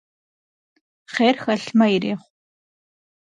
[1.13, 2.21] Хъер хэлъмэ, ирехъу.